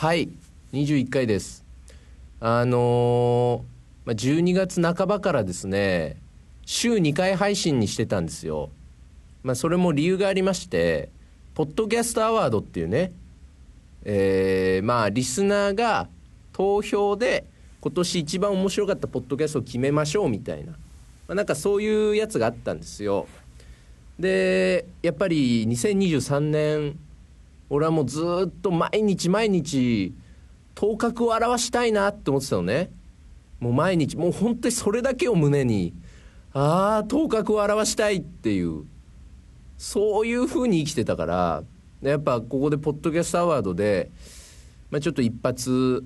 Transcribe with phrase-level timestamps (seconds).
[0.00, 0.30] はい。
[0.72, 1.62] 21回です。
[2.40, 6.16] あのー、12月半ばからですね
[6.64, 8.70] 週2回配信にしてたんですよ。
[9.42, 11.10] まあそれも理由がありまして
[11.52, 13.12] ポッドキャストアワードっていうね
[14.04, 16.08] えー、まあリスナーが
[16.54, 17.44] 投票で
[17.82, 20.78] 今年一番面白かったポッドキャストを決めましょうみたいな、ま
[21.28, 23.26] あ、なんかそういうやつがあったんですよ。
[24.18, 26.98] でやっぱり2023年
[27.70, 30.12] 俺はもうずっと毎日毎日
[30.74, 32.90] 頭角を表したいなって思ってたのね。
[33.60, 35.92] もう毎日もう本当にそれだけを胸に
[36.52, 38.84] ああ頭角を表したいっていう
[39.76, 41.62] そういうふうに生きてたから
[42.02, 44.10] やっぱここでポッドキャストアワードで、
[44.90, 46.02] まあ、ちょっと一発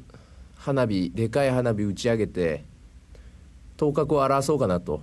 [0.56, 2.64] 花火でかい花火打ち上げて
[3.76, 5.02] 頭角を表そうかなと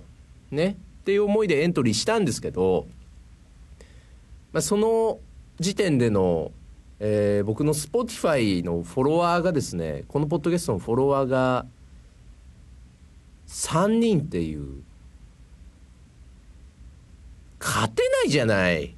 [0.50, 2.86] ねっていう思いでエントリーしたんですけど、
[4.52, 5.18] まあ、その
[5.62, 6.52] 時点での、
[7.00, 11.64] えー、僕の Spotify のフォロワーがですねこのポッドキャストのフォロワーが
[13.46, 14.82] 3人っていう
[17.60, 18.96] 勝てないじゃない。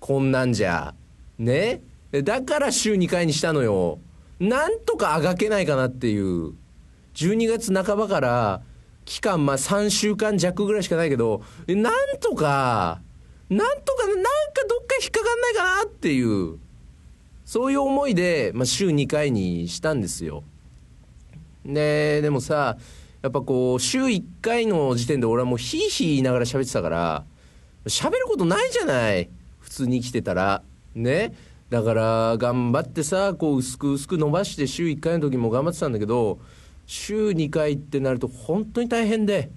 [0.00, 0.94] こんなんじゃ。
[1.38, 1.80] ね？
[2.10, 4.00] だから週2回にしたのよ。
[4.40, 6.54] なんとかあがけないかなっていう。
[7.14, 8.62] 12月半ばから
[9.04, 13.00] 期間まあ3週間弱ぐらいしかないけどなんとか
[13.50, 14.22] なんとかなんか
[14.68, 16.58] どっか引っかかんないかなっていう
[17.44, 20.44] そういう思いで、まあ、週2回にしたんですよ。
[21.66, 22.78] ででもさ
[23.22, 27.24] やっぱこう週1回の時点で俺はもうヒーヒー言いながら喋ってたから
[27.86, 29.28] 喋ることないじゃない。
[29.58, 30.62] 普通に生きてたら。
[30.94, 31.34] ね。
[31.70, 36.40] だから頑張ってさこう薄く薄く伸ばして週1回の時も頑張ってたんだけど
[36.86, 39.50] 週2回ってなると本当に大変で。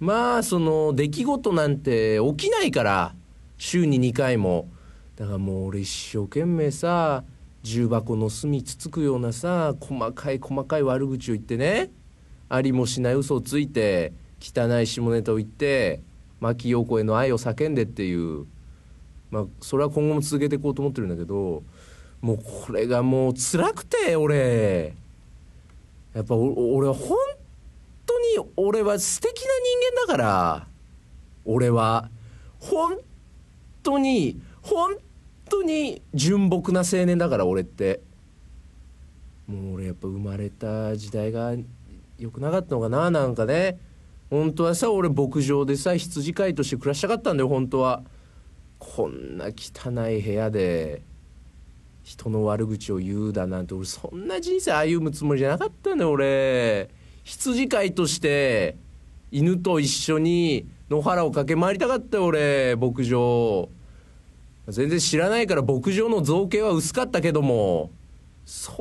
[0.00, 3.14] まあその出来事なんて起きないから
[3.58, 4.68] 週に2回も。
[5.16, 7.22] だからもう俺一生懸命さ
[7.62, 11.90] 重箱の隅つつくようなさ細かい細かい悪口を言ってね
[12.48, 16.02] ありもしない嘘をついて汚い下ネタを言って
[16.40, 18.46] 牧陽子への愛を叫んでっていう。
[19.30, 21.62] まあそれは今後も続けていこうと思ってるんだけど
[22.20, 24.94] もうこれがもう辛くて俺。
[26.14, 27.16] やっぱ俺は本
[28.38, 29.48] に俺は素敵な
[30.06, 30.66] 人間だから
[31.44, 32.10] 俺は
[32.58, 32.98] 本
[33.82, 34.96] 当に本
[35.48, 38.00] 当に純朴な青年だから俺って。
[39.46, 41.52] もう俺やっぱ生まれた時代が
[42.18, 43.78] 良くなかったのかななんかね。
[44.30, 48.02] 本当はさ俺牧場でさ羊飼いとして暮らしたかったんだよ本当は。
[48.78, 51.02] こんな汚い部屋で
[52.02, 56.88] 人の悪口を言うだなんて俺そんな人生歩むつもりじゃなかったんだよ俺。
[57.24, 58.76] 羊飼いとして
[59.30, 63.68] 犬と一緒に野原を駆け回りたかったよ俺牧場。
[64.68, 67.90] 全然知らないから牧場の造形は薄かったけども。
[68.46, 68.72] そ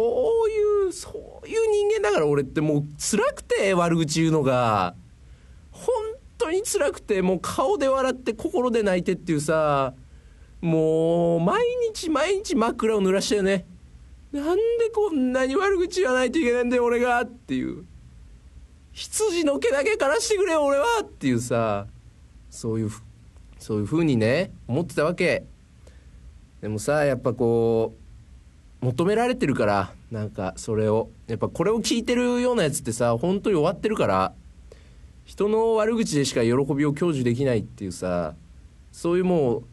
[0.48, 4.96] ういうそういう人間だから俺ってもう辛くて悪口言うのが。
[5.72, 5.94] 本
[6.38, 9.94] 当に辛くてもう顔で笑って心で泣いてっていうさ。
[10.62, 11.62] もう毎
[11.94, 13.66] 日毎日枕を濡らしたよね。
[14.32, 17.86] なんでこんなに悪口言わないといけないんだよ俺がっていう。
[18.94, 21.88] 羊の毛だけ枯らしてくれよ俺はっていうさ
[22.50, 22.92] そういう
[23.58, 25.46] そういう風にね思ってたわけ。
[26.62, 27.96] でもさやっぱこ
[28.82, 31.10] う求められてるからなんかそれを。
[31.28, 34.34] やっぱこれを聞いてるようなやつってさ本当に終わってるから
[35.26, 38.36] 人の悪口でしか喜びを享受できないっていうさ
[38.92, 39.64] そういうもう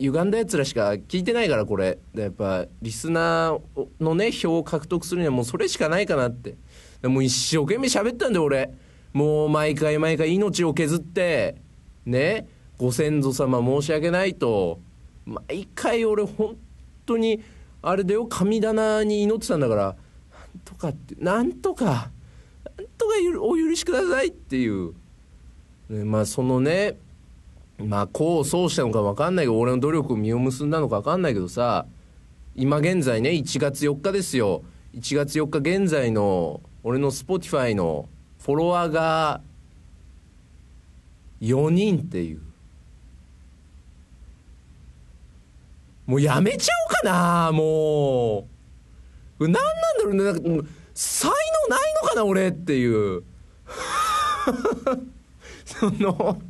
[0.00, 1.98] 歪んだやつらしか聞いてないからこれ。
[2.14, 6.56] やっぱリスナーのね票を獲得するにはもうそれしかないかなって。
[7.02, 8.72] でも一生懸命喋ったんだよ俺。
[9.12, 11.56] もう毎回毎回命を削って。
[12.06, 12.48] ね。
[12.78, 14.80] ご先祖様申し訳ないと。
[15.26, 16.56] 毎回俺本
[17.04, 17.42] 当に
[17.82, 19.82] あれだよ神棚に祈ってたんだから。
[19.84, 19.96] なん
[20.64, 24.94] とかってなんとかなんとかお許しくださいっていう、
[25.88, 26.98] まあそのね
[27.78, 31.86] まあ功を奏したのか分かんないけど俺の努力を実を結んだのか分かんないけどさ。
[32.54, 34.62] 今現在ね1月4日ですよ。
[34.94, 38.08] 1月4日現在の俺の Spotify の
[38.40, 39.40] フォロワーが
[41.40, 42.40] 4人っていう。
[46.06, 48.48] もうやめちゃおうかなも
[49.38, 49.48] う。
[49.48, 49.62] 何なん
[49.98, 51.30] だろうねなんか才
[51.68, 53.22] 能ないのかな俺っていう。
[55.64, 56.40] その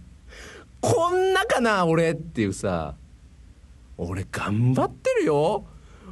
[0.80, 2.94] こんなかな俺っていうさ。
[3.98, 5.64] 俺頑張ってるよ。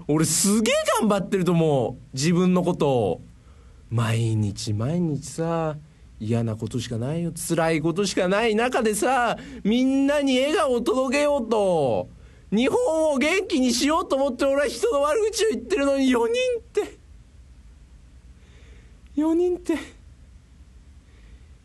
[0.07, 2.03] 俺すげえ頑張ってると思う。
[2.13, 3.21] 自分のことを。
[3.91, 5.77] 毎日毎日さ
[6.21, 12.09] 嫌なことしかないよ辛いことしかない中でさみんなに笑顔を届けようと。
[12.53, 16.19] 日本を元気にしようと思って俺は人の悪口を言ってるのに4人
[16.59, 16.99] って。
[19.17, 19.75] 4人って。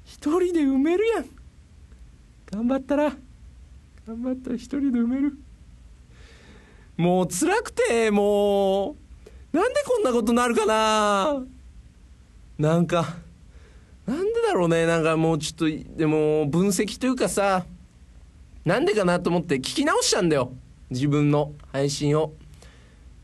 [0.04, 1.26] 一人で埋めるやん。
[2.52, 3.16] 頑張ったら。
[4.08, 5.38] 頑張ったら一人で埋める。
[6.98, 9.58] もう辛くてもう。
[9.58, 11.44] なんでこんなことなるかな。
[12.58, 13.16] なんか
[14.06, 14.86] なんでだろうね。
[14.86, 17.66] なんかもうちょっとでも分析というかさ
[18.64, 20.54] なんでかなと思って聞き直したんだよ。
[20.90, 22.34] 自分の配信を。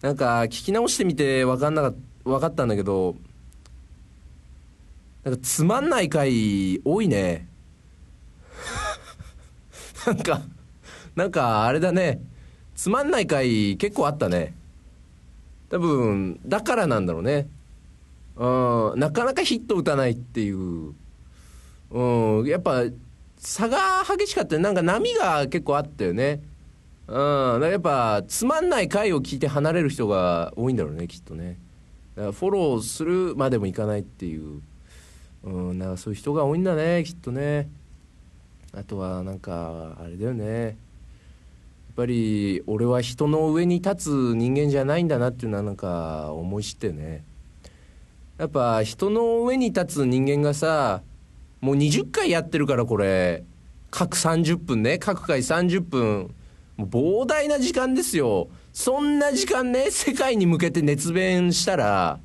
[0.01, 1.94] なんか聞き直してみて分かんなか
[2.24, 3.16] 分かったんだけど
[5.24, 7.48] なんかつまんない回多いね。
[10.07, 10.42] なんか
[11.16, 12.22] なんかあれだね。
[12.75, 14.56] つまんない回結構あったね。
[15.69, 17.48] 多分だからなんだろうね。
[18.36, 19.00] うん。
[19.00, 20.94] なかなかヒット打たないっていう。
[21.92, 22.45] うん。
[22.45, 22.83] やっぱ
[23.38, 26.42] 差が激しかったなんか波が結構あったよね。
[27.07, 27.62] うん。
[27.63, 31.57] やっぱつまんない回を聞いて離れる人が多いんだろうねきっとね。
[32.16, 34.62] だからフォローするまでもいかないっていう。
[35.44, 35.80] うん。
[35.80, 37.69] なんかそういう人が多いんだねきっとね。
[38.74, 40.63] あとはなんかあれだよね。
[40.63, 40.75] やっ
[41.98, 47.25] ぱり俺は人の上に立つ人間じゃないんだなっていうのはなんか思い知ってね。
[48.41, 51.03] やっぱ人の上に立つ人間がさ
[51.59, 53.43] もう20回やってるからこれ。
[53.91, 54.97] 各30分ね。
[54.97, 56.33] 各回30分。
[56.75, 58.47] もう膨大な時間ですよ。
[58.73, 62.19] そんな時間ね世界に向けて熱弁したら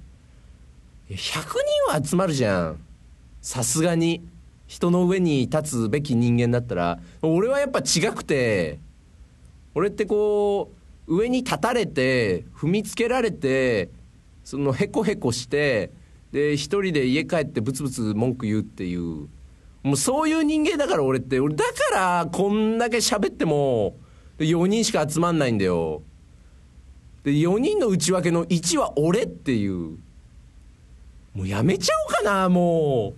[1.10, 2.80] 100人は集まるじゃん。
[3.42, 4.22] さすがに。
[4.66, 6.98] 人の上に立つべき人間だったら。
[7.20, 8.78] 俺はやっぱ違くて
[9.74, 10.72] 俺ってこ
[11.08, 13.90] う上に立たれて踏みつけられて
[14.44, 15.90] そのへこへこして
[16.36, 19.26] で一人で家帰ってブツブツ文句言うっていう。
[19.82, 21.40] もうそういう人間だから俺って。
[21.40, 23.96] 俺だからこんだけ喋っても
[24.38, 26.02] 4人しか集まんないんだよ。
[27.24, 29.96] で4人の内訳の1は俺っていう。
[31.32, 33.14] もうやめちゃおうかなも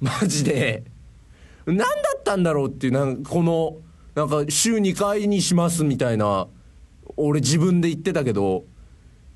[0.00, 0.04] う。
[0.04, 0.82] マジで。
[1.66, 1.84] 何だ
[2.16, 3.76] ったんだろうっていうなんかこの
[4.14, 6.48] なんか週2回にしますみたいな。
[7.18, 8.64] 俺自分で言ってたけど。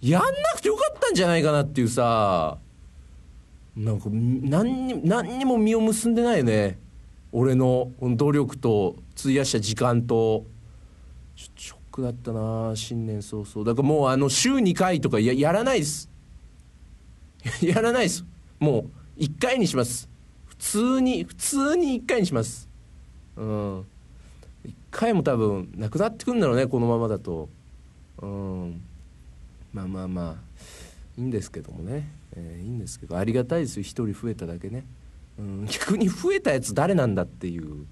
[0.01, 2.57] やんなくてよかったんじゃないかなっていうさ。
[3.77, 6.79] なんか何に何にも実を結んでないよね。
[7.31, 10.45] 俺の努力と費やした時間と。
[11.37, 13.69] ちょショックだったな新年早々。
[13.69, 16.09] だからもうあの週2回とかややらないです。
[17.61, 18.25] やらないです。
[18.59, 18.87] も
[19.19, 20.09] う1回にします。
[20.47, 22.71] 普通に普通に1回にします。
[23.37, 23.81] うん。
[23.81, 23.85] 1
[24.91, 27.51] 回も多分なくなってくんだろうねこのままだと。
[28.23, 28.81] うん。
[29.75, 30.86] まあまあまあ。
[31.19, 33.17] いいんですけどもね、えー、いいんですけど。
[33.17, 33.83] ありがたいですよ。
[33.83, 34.85] 1人増えただけね、
[35.39, 37.87] うん、逆に増えたやつ誰なんだっていう。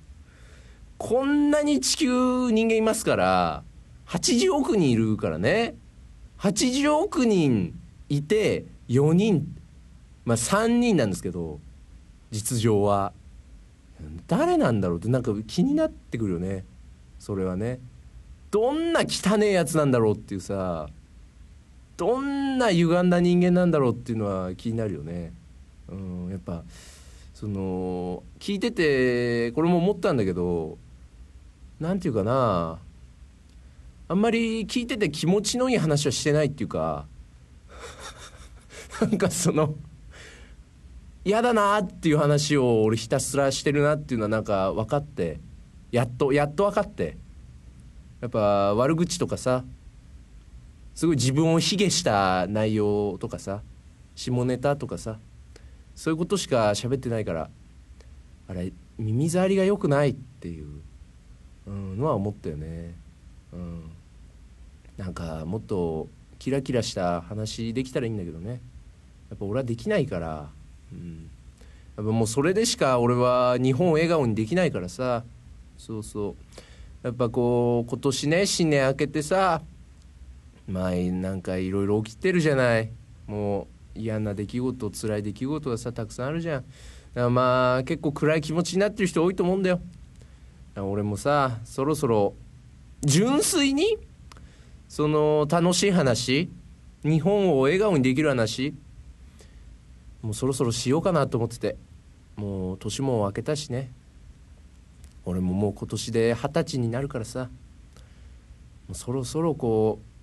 [0.99, 3.65] こんなに地球人間いますから
[4.07, 5.75] 80億人いるからね。
[6.39, 7.79] 80億人
[8.09, 9.57] いて4人
[10.25, 11.61] まあ3人なんですけど
[12.31, 13.13] 実情は。
[14.27, 16.65] 誰なんだろうってなんか気になってくるよね。
[17.19, 17.81] それはね。
[18.51, 20.89] どんな汚えやつなんだろうっていうさ。
[21.97, 25.33] どんな歪んだ人間なんだろうっていうのは気になるよね。
[25.89, 26.65] うん、やっぱ
[27.35, 30.79] その聞いててこれも思ったんだけど
[31.79, 32.79] 何て言うかな
[34.09, 37.07] あんまり聞いてて気持ちのいい話はしてないっていうか
[39.01, 39.75] なんかその
[41.25, 45.41] 嫌だなっていう話を俺ひたすらしてるなっていうのはなんか分かって
[45.91, 47.17] やっとやっと分かって
[48.21, 49.65] やっぱ悪口とかさ
[50.95, 53.63] すごい自分を卑下した内容とかさ
[54.15, 55.19] 下ネタとかさ
[55.95, 57.51] そういうことしか喋ってないから
[58.49, 60.81] あれ耳障りが良くないっていう、
[61.67, 62.95] のは思ったよね。
[63.53, 63.91] うん、
[64.97, 66.09] なんかもっと
[66.39, 68.61] キラキラした話できたらいいんだけどね。
[69.31, 70.49] やっぱ俺はできないから、
[70.93, 71.31] うん、
[71.97, 75.25] やっぱもうそれでしか俺は日本を笑顔にできないからさ。
[75.79, 76.37] そうそ
[77.03, 77.07] う。
[77.07, 79.63] やっぱこう今年ね新年明けてさ
[80.67, 82.91] まあなんかいろいろ起きてるじゃない。
[83.27, 86.61] もう嫌な出来事辛い出来事がさたくさんあるじゃん。
[86.61, 86.71] だか
[87.15, 89.81] らまあ結構暗い気持ちになってる人多いと思うんだよ。
[90.77, 92.35] 俺もさそろそろ
[93.03, 93.99] 純粋に
[94.89, 96.51] その楽しい話
[97.05, 98.75] 日本を笑顔にできる話
[100.23, 101.77] もうそろそろしようかなと思ってて。
[102.37, 103.93] もう年も明けたしね。
[105.25, 107.49] 俺ももう今年で二十歳になるからさ。
[108.89, 110.14] もうそろそろこう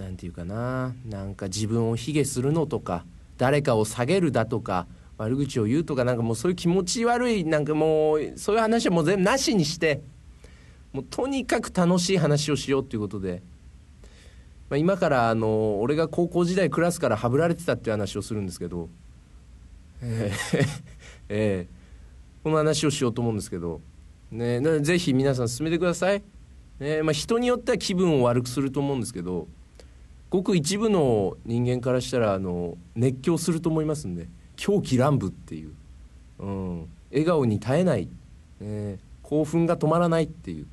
[0.00, 3.04] 何て言うかななんか自分を卑下するのとか
[3.36, 4.86] 誰かを下げるだとか
[5.18, 10.00] 悪口を言うとかなんかもうそういう気持ち悪いなんかもうそういう話はもう全部なしにして
[10.92, 13.42] もうとにかく楽しい話をしようということで
[14.70, 18.88] まあ、今からあの俺が高校時代クラスからはぶられてたっていう話をするんですけど
[20.00, 20.66] えー
[21.28, 23.80] えー、この話をしようと思うんですけど、
[24.30, 26.22] ね、ぜひ皆さん進めてください、
[26.78, 29.48] ねまあ、人によっては気分を悪くすると思うんですけど
[30.30, 35.72] ごく一部の人間からしたらあの熱狂すると思いますんで狂気乱舞っていう、
[36.38, 38.08] うん、笑顔に絶えない、
[38.60, 40.66] ね、興奮が止まらないっていう、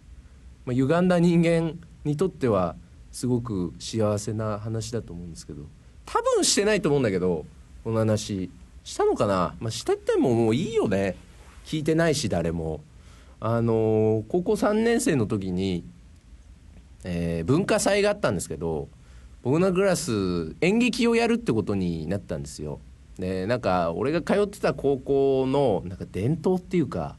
[0.66, 1.74] まあ、歪んだ人間
[2.04, 2.76] にとっては
[3.12, 5.64] すごく幸せな話だと思うんですけど。
[6.08, 7.46] 多分してないと思うんだけど
[7.84, 8.50] この話
[8.84, 11.16] したのかな、まあ、したってももういいよね。
[11.66, 12.80] 聞いてないし誰も。
[13.40, 15.84] あの高校3年生の時に、
[17.04, 18.88] えー、文化祭があったんですけど
[19.48, 22.82] 僕のクラス演劇をやるってことになったんですよ。
[23.18, 27.16] でなんか俺が通ってた高校のなんか伝統っていうか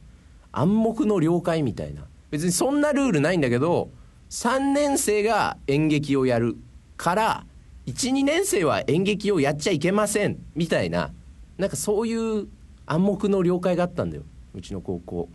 [0.51, 2.03] 暗黙の了解みたいな。
[2.29, 3.89] 別にそんなルールないんだけど
[4.29, 6.55] 3年生が演劇をやる
[6.97, 7.45] から
[7.87, 11.11] 12年生は演劇をやっちゃいけませんみたいな
[11.57, 12.47] なんかそういう
[12.85, 14.23] 暗黙の了解があったんだよ。
[14.53, 15.29] うちの高校。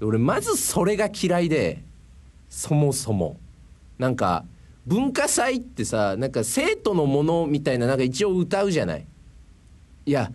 [0.00, 1.84] で俺まずそれが嫌いで
[2.50, 3.36] そもそも。
[3.98, 4.44] なんか
[4.86, 9.06] 文化祭ってさなんか生徒のものみたいななんか一応歌うじゃない。
[10.06, 10.30] いや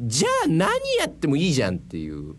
[0.00, 2.34] じゃあ何やってもいいじゃんっていう。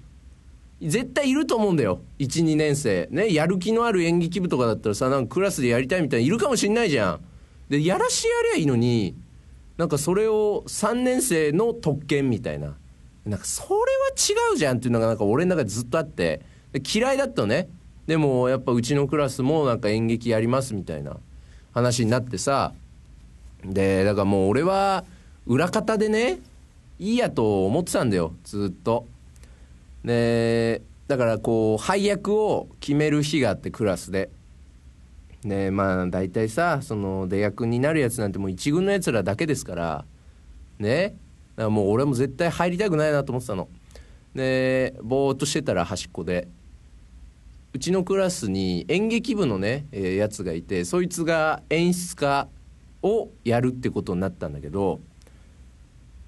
[0.81, 2.01] 絶対いると思うんだよ。
[2.19, 3.07] 12年生。
[3.11, 7.21] ねやる気のある演劇部とかだったらさなんかクラスでやりたいみたいないるかもしんないじゃん。
[7.69, 9.15] でやらしやりゃいいのに
[9.77, 12.75] なんかそれを3年生の特権みたいな。
[13.25, 16.41] なんかそれは違うじゃんっていうのがなんか俺の中でずっとあって。
[16.93, 17.69] 嫌いだったね。
[18.05, 21.17] でもやっぱうちのクラスもなんか演劇やりますみたいな。
[21.75, 22.74] 話になってさ
[23.63, 25.05] でだからもう俺は
[25.46, 26.39] 裏方でね
[26.98, 29.05] いいやと思ってたんだよずっと。
[30.03, 34.29] でだからこう配役を決める日があってクラスで。
[35.44, 40.05] ねまあ大体さその出役になるやつなんてもう一軍のやつらだけですから
[40.79, 41.15] ね
[41.55, 43.67] だからもう俺も絶対入りたくないなと思ってたの。
[44.34, 46.48] でぼーっとしてたら端っこで
[47.75, 52.48] うちのクラスに演劇部のね、えー、やつがいてそいつが演出家
[53.03, 55.01] をやるってことになったんだけど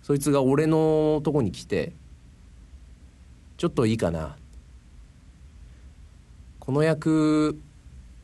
[0.02, 1.94] そいつが俺のとこに来て
[3.56, 4.36] 「ちょっといいかな」
[6.60, 7.58] この役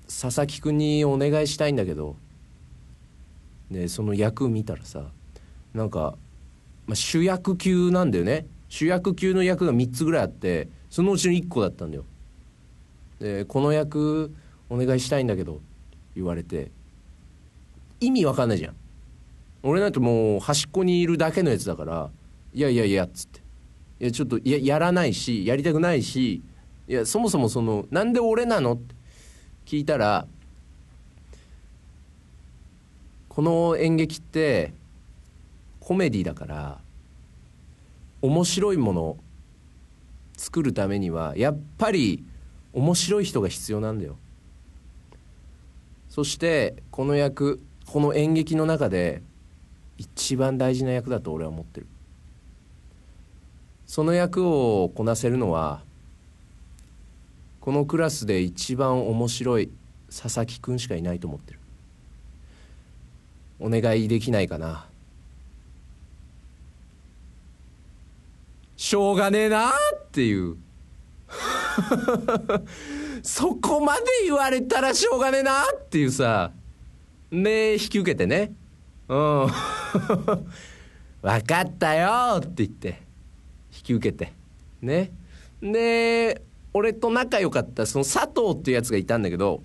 [0.08, 2.18] 佐々木君にお願いしたいんだけど
[3.72, 5.12] でその役見たらさ
[5.74, 6.18] なんか、
[6.88, 8.48] まあ、主役級なんだよね。
[8.68, 12.04] 主役級の役が3つぐらいあってそのうちの1個だったんだよ。
[13.24, 14.36] でこの役
[14.70, 15.62] お願いしたいんだけど
[16.14, 16.72] 言われて
[18.02, 18.76] 意味わかんないじゃん
[19.64, 22.10] 俺なんてもう端っこにいるだけのやつだから
[22.54, 23.40] 「いやいやいや」っつって
[24.02, 26.42] 「いやちょっとややらないしやりたくないし
[26.86, 28.94] いやそもそもそのなんで俺なの?」って
[29.66, 30.28] 聞いたら
[33.30, 34.74] この演劇って
[35.80, 36.82] コメディだから
[38.22, 39.18] 面白いもの
[40.36, 42.26] 作るためにはやっぱり
[42.74, 44.18] 面白い人が必要なんだよ。
[46.10, 49.22] そしてこの役この演劇の中で
[49.98, 51.88] 一番大事な役だと俺は思ってる。
[53.86, 55.82] その役をこなせるのは
[57.62, 59.72] このクラスで一番面白い
[60.08, 61.60] 佐々木くんしかいないと思ってる。
[63.60, 64.88] お願いできないかな。
[68.76, 69.74] しょうがねえなっ
[70.12, 70.58] ていう。
[73.24, 76.52] そこまで言われたらしょうがねえなっていうさ。
[77.32, 78.54] で引き受けてね。
[79.08, 79.48] うん。
[81.22, 83.02] 分かったよって言って。
[83.76, 84.34] 引き受けて。
[84.82, 85.12] ね。
[85.62, 86.42] で
[86.74, 89.64] 俺と仲良かったその佐藤っていうやつがいたんだけど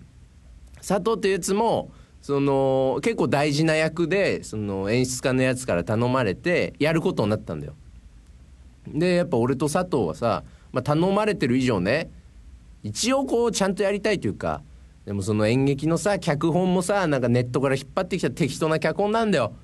[0.77, 7.75] 佐藤っていうやつもその結構大事な役でその演出家のやつから頼まれてやることになったんだよ。
[8.87, 12.11] でやっぱ俺と佐藤はさ、まあ、頼まれてる以上ね
[12.83, 14.63] 一応こうちゃんとやりたいというか
[15.09, 19.55] でもその演劇のさ脚本もさなんかネットから引っ張ってきた適当な脚本なんだよ。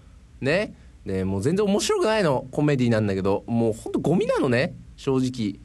[0.40, 0.72] ね。
[1.04, 5.60] でもう全然面白くないのコメディなんだけどもうほんとゴミなのね正直。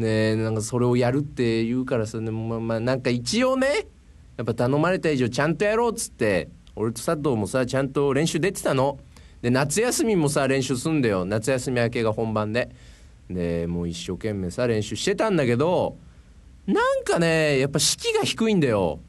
[0.00, 3.88] ねなんかそれをやるって言うからさ、ね、まあ、まあなんか一応ね
[4.36, 9.00] やっぱ頼まれた以上ちゃんとやろうっつって俺と佐藤もさちゃんと練習出てたの。
[9.42, 11.24] で夏休みもさ練習すんだよ。
[11.24, 12.70] 夏休み明けが本番で。
[13.30, 15.96] でもう一生懸命さ練習してたんだけど
[16.66, 19.00] なんかねやっぱ士気が低いんだよ。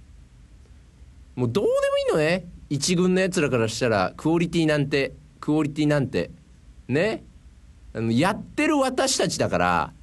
[1.36, 2.48] もうどうでもいいのね。
[2.70, 6.32] 一軍のやつらからしたらクオリティなんてクオリティなんて。
[6.88, 7.24] ね。
[7.94, 9.94] あのやってる私たちだから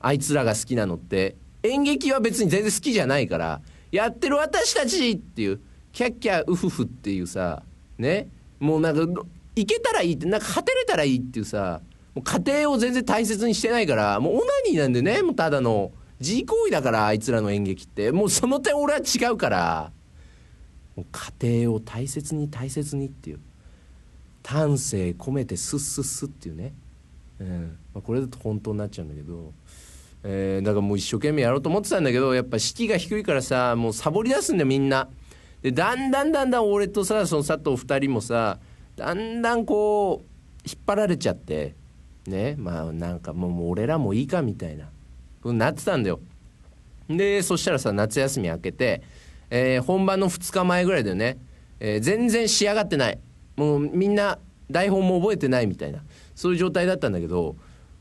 [0.00, 1.36] あいつらが好きなのって。
[1.62, 5.60] 演劇は別に全然好きじゃないからやってる私たちっていう
[5.92, 7.62] キャッキャウフフっていうさ
[7.98, 8.28] ね。
[8.60, 9.22] もうなんか
[9.56, 11.80] いけたらいいってなんか果てれたらいいっていうさ
[12.14, 18.12] もう家庭を全然大切にしてないからもうオナニーなんでねもうただの自慰行為だからあいつらの演劇って。
[18.12, 19.92] もうその点俺は違うから
[20.96, 21.06] もう
[21.40, 23.40] 家庭を大切に大切にっていう。
[24.42, 26.74] 丹精込めてスッスッスッっていうね、
[27.40, 27.78] うん。
[27.94, 29.54] まあ、これだと本当になっちゃうんだけど、
[30.22, 35.08] えー、だからもう一生懸命やろうと思ってたんだけどやっぱ士気が低いからさもうサボり出すんだよみんな。
[35.62, 38.58] でだんだんだんだん俺とさその佐藤2人もさ
[38.96, 41.74] だんだんこう引っ張られちゃって。
[42.26, 44.88] ねまあなんかもう俺らもいいかみたいな。
[45.44, 46.20] うになってたんだよ。
[47.08, 49.02] でそしたらさ夏休み明けて、
[49.50, 51.36] えー、本番の2日前ぐらいだよね、
[51.78, 53.18] えー、全然仕上がってない。
[53.56, 54.38] もうみんな
[54.70, 56.02] 台本も覚えてないみたいな。
[56.34, 57.56] そういう状態だったんだけど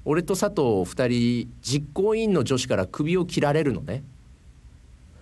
[0.06, 4.04] 俺と佐藤2人実行委員の女子から首を切られるのね。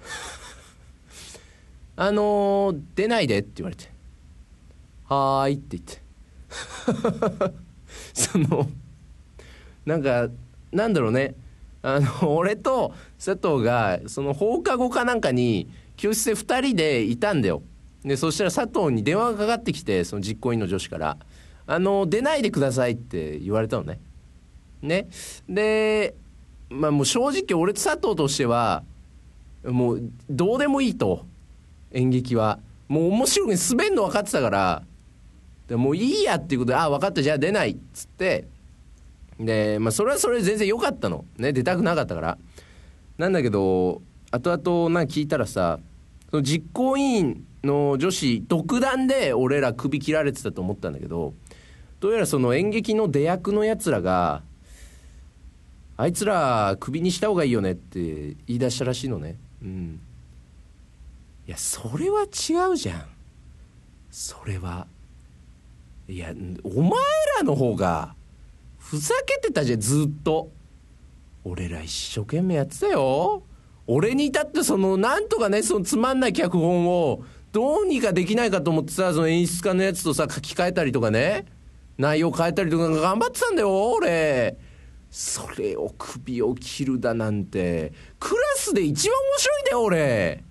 [1.98, 3.92] あのー、出ないでって言われて
[5.06, 6.02] 「はーい」って言って。
[8.14, 8.70] その
[9.86, 10.30] なんか
[10.72, 11.36] なんだろうね。
[11.84, 17.62] あの 俺と佐藤がその放課後かなんかに教室で2人でいたんだよ。
[18.04, 21.18] でそしたら佐藤に電話がかかってきてその実行委員の女子から
[21.68, 24.00] 「あの出ないでください」って言われたのね。
[24.82, 25.08] ね。
[25.48, 26.16] で
[26.70, 28.84] まあもう正直俺と佐藤としては
[29.64, 31.26] もうどうでもいいと。
[31.94, 32.60] 演劇は。
[32.88, 34.84] もう面白くに滑るの分かってたから。
[35.68, 38.48] でもういいやっていうことで「ああ分かったじゃあ出ない」っつって。
[39.46, 41.26] でまあそれはそれ全然良かったの。
[41.38, 42.38] ね出たくなかったから。
[43.18, 45.80] なんだけど後々なんか聞いたらさ
[46.30, 51.34] その実行委員の女子独断で俺ら首切られてたと思ったんだけど
[52.00, 54.42] どうやらその演劇の出役のやつらが
[55.98, 59.38] あいつらクビにした方がいいよねって言い出したらしいのね。
[59.62, 60.00] うん。
[61.48, 63.06] いやそれは違うじゃん。
[64.10, 64.88] それは。
[66.08, 66.34] いや
[66.64, 66.92] お前
[67.38, 68.16] らの方が
[68.92, 70.52] ふざけてたじゃんずっと。
[71.46, 73.44] 俺ら一生懸命やってたよ。
[73.88, 77.24] 俺に至ってそのなんとかねそのつまんない脚本を
[77.54, 81.46] どうにかできないかと思ってさその演出家のやつとさ書き換えたりとかね。
[81.98, 84.58] 内容変えたりとか頑張ってたんだよ俺。
[85.10, 87.94] それを首を切るだなんて。
[88.20, 90.44] クラスで一番面白いんだよ俺。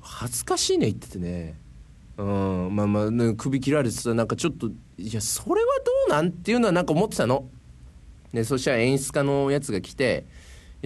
[0.00, 1.54] 恥ずかしいね言っててね。
[2.18, 2.70] うん。
[2.74, 7.44] まあまあ、ね、首切られてたなんかちょっといやそれはどうなんっていうのはなんか思ってたの。
[8.32, 10.26] でそしたら演出家のやつが来て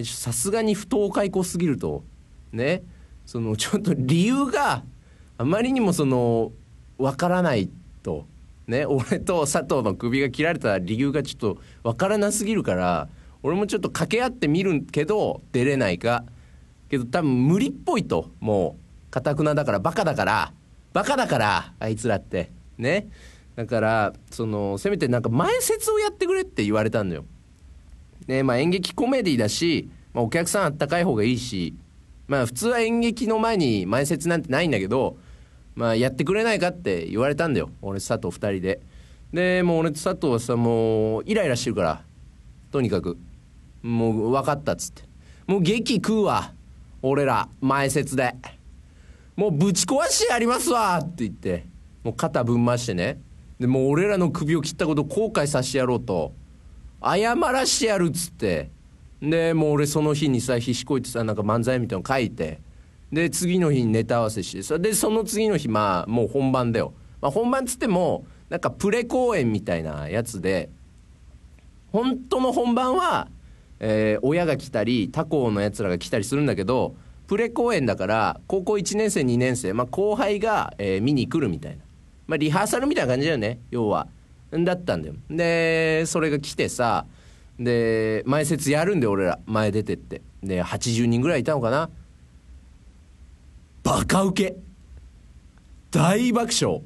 [0.03, 2.03] さすがに不当解雇すぎると。
[2.51, 2.83] ね
[3.25, 4.83] そのちょっと理由が
[5.37, 6.51] あまりにもその
[6.97, 7.69] わからない
[8.03, 8.25] と。
[8.67, 13.09] ね俺と佐藤の首が切られた理由がちょっとわからなすぎるから
[13.43, 16.25] 俺もちょっと掛け合ってみるけど出れないか。
[16.89, 18.29] けど多分無理っぽいと。
[18.41, 18.75] も
[19.09, 20.53] うかたくなだからバカだから。
[20.93, 22.51] バカだからあいつらって。
[22.77, 23.07] ね。
[23.61, 27.25] だからそのせめてなんか前説をやってくれって言われたんだよ。
[28.25, 31.75] でまあ演劇コメディだし、まあ、お客さんあったかい方がいいし
[32.27, 35.17] まあ普通は演劇の前に前説なんてないんだけど
[35.75, 37.69] まあやってくれないかって言われたんだよ。
[37.83, 38.81] 俺と佐藤2人で。
[39.31, 42.03] でもう俺と佐藤はさもうイライラしてるから。
[42.71, 43.15] とにかく。
[43.83, 45.03] もう分かったっつって。
[45.45, 46.51] もう劇食うわ。
[47.03, 48.33] 俺ら前説で。
[49.35, 51.69] もうぶち壊してやりますわって言って。
[52.03, 53.19] もう肩ぶん回してね。
[53.61, 56.33] でもう俺らの首を切ったこと後悔させてやろうと。
[57.03, 58.71] 謝らしてやるっつって。
[59.21, 62.59] でもう俺その日にさひしこいてさなんか漫才みたいなの書いて。
[63.11, 64.63] で次の日にネタ合わせして。
[64.63, 70.69] さでその次の日まあもう本番だよ、まあ、本番っつってもなんかプレ公演みたいなやつで。
[71.91, 73.27] 本当の本番は、
[73.79, 76.95] えー、親が来たり他校のやつらが来たりするんだけど
[77.27, 81.83] プレ公演だから高校1年生2年生、まあ、後輩が、えー、見に来るみたいな、
[82.31, 83.59] まあ、リハーサルみたいな感じだよね。
[83.71, 84.07] 要は。
[84.53, 85.15] だったんだよ。
[85.29, 87.05] でそれが来てさ
[87.59, 89.37] で前説やるんで俺ら。
[89.45, 90.21] 前出てって。
[90.41, 91.89] で80人ぐらいいたのかな。
[93.83, 94.55] バカウケ。
[95.91, 96.81] 大爆笑。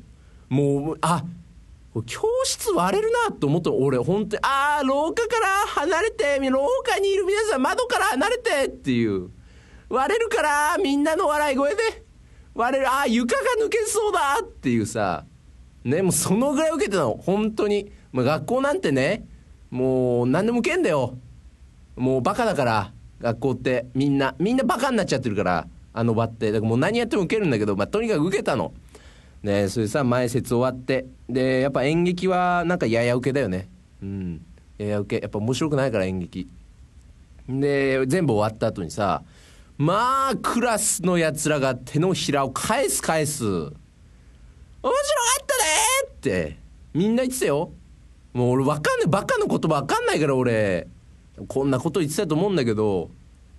[0.50, 1.24] もうあ
[2.08, 4.00] 教室割れるなと思った俺。
[4.00, 4.44] 本当に。
[4.44, 9.30] ああ廊下から離れて廊下にいる皆さん窓から離れてっていう。
[9.90, 12.04] 割れるからみんなの笑い声で。
[12.56, 12.90] 割れる。
[12.90, 15.26] ああ床が抜けそうだっていうさ。
[15.86, 17.14] ねもうそのぐらい受けてたの。
[17.14, 19.26] 本当に、まあ、学校なんてね
[19.70, 21.18] もう何でも受けんだよ。
[21.96, 22.92] もうバカだから。
[23.22, 23.86] 学校って。
[23.94, 25.68] みんなみんなバカになっちゃってるから。
[25.94, 26.52] あの場って。
[26.52, 28.74] だからもう何やっても受けるんだけど、まあ、とにかく受けたの。
[29.44, 31.06] ねそれさ前説終わって。
[31.30, 33.70] でやっぱ演劇はなんかやや受けだよね。
[34.02, 34.46] うん。
[34.78, 35.22] やや受け。
[35.22, 36.50] やっぱ面白くないから演劇。
[37.48, 39.22] で全部終わった後にさ
[39.78, 43.46] まあクラスのやつらが手のひらを返す返す。
[43.46, 43.72] 面
[44.82, 44.94] 白か
[45.42, 45.55] った
[46.30, 46.58] って。
[46.94, 47.72] みんな言ってたよ。
[48.34, 50.88] もう俺わかんないバカの言葉わかんないから俺。
[51.48, 53.10] こんなこと言ってたと思うんだけど。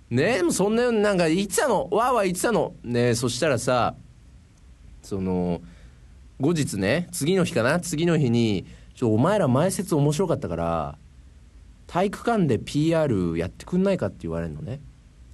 [0.09, 1.87] ねえそんなようになんか言ってたの。
[1.91, 2.73] わーわー言ってたの。
[2.83, 3.95] ねそしたらさ
[5.01, 5.61] その
[6.39, 7.79] 後日ね次の日かな？
[7.79, 10.97] 次の日にちょお前ら前説面白かったから
[11.87, 14.79] 体育館で PR やってくんないかって言われるのね。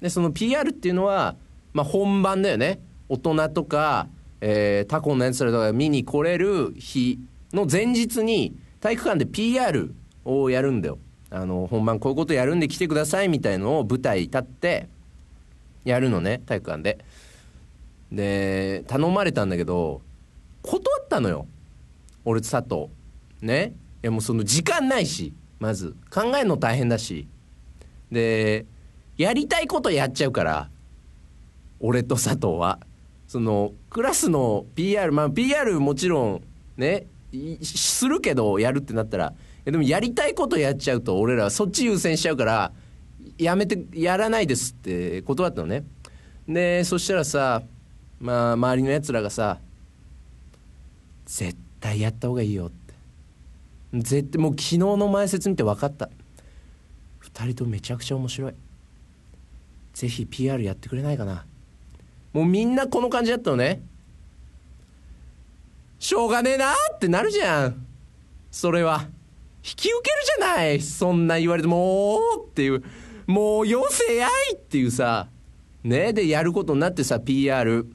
[0.02, 1.36] でその PR っていうのは、
[1.74, 2.80] まあ、本番だよね。
[3.10, 4.08] 大人とか、
[4.46, 7.18] えー、タコのやつらとか見に来れる日
[7.54, 11.00] の前日に体育館で PR をやるんだよ。
[11.30, 14.90] あの本番こういうことやるんで来てくださいみたいのを舞台立って
[15.86, 17.00] やるのね体育館で。
[18.12, 20.02] で頼まれたんだけど
[20.62, 21.48] 断ったのよ。
[22.26, 22.90] 俺と佐藤。
[23.42, 23.72] ね？
[24.04, 25.96] いやもうその時間ないしまず。
[26.12, 27.28] 考えるの大変だし。
[28.12, 28.66] で
[29.16, 30.70] やりたいことやっちゃうから
[31.80, 32.80] 俺と佐藤は。
[33.34, 36.44] そのクラスの PR まあ PR もちろん
[36.78, 37.08] ね
[37.64, 39.34] するけどやるってなったら。
[39.66, 42.72] でもやりたいことやっちゃうと俺らはそっち優先しちゃうから
[43.40, 45.84] やめてやらないですって断ったのね。
[46.48, 47.64] でそしたらさ
[48.20, 49.58] まあ周りのやつらがさ
[51.26, 52.94] 絶対やった方がいいよって。
[53.94, 56.12] 絶対もう昨日の前説見て分かった。
[57.24, 58.54] 2人とめちゃくちゃ面白い。
[59.96, 61.48] ぜひ PR やってくれないかな。
[62.34, 63.82] もうみんなこの感じだったのね。
[66.00, 67.86] しょうがねえなってなるじゃん。
[68.52, 69.08] それは。
[69.64, 70.82] 引き受けるじゃない。
[70.82, 72.84] そんな言われてもうっていう。
[73.28, 75.30] もうよせやいっていうさ。
[75.84, 77.86] ねでやることになってさ PR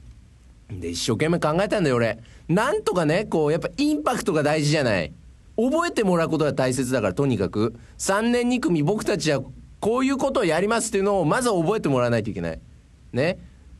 [0.71, 2.19] で一生懸命考えたんだよ俺。
[2.49, 5.13] なんとかねこうやっぱインパクトが大事じゃない。
[5.57, 7.75] 覚えてもらうことが大切だからとにかく。
[7.99, 9.43] 3年2組僕たちは
[9.81, 12.61] こういうことをやりますっていうのをまずは覚えてもらわないといけない。
[13.13, 13.39] ね。